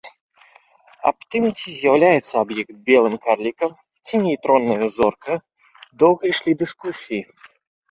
[1.09, 3.71] Аб тым, ці з'яўляецца аб'ект белым карлікам
[4.05, 5.37] ці нейтроннай зоркаю,
[6.05, 7.23] доўга ішлі дыскусіі.